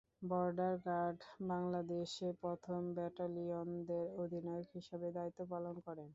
[0.21, 1.19] Border guard
[1.47, 6.09] বাংলাদেশে প্রথম ব্যাটালিয়নের অধিনায়ক হিসাবে দায়িত্ব পালন করেন।